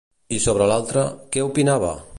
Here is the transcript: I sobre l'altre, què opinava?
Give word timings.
I 0.37 0.39
sobre 0.45 0.69
l'altre, 0.71 1.03
què 1.37 1.47
opinava? 1.51 1.95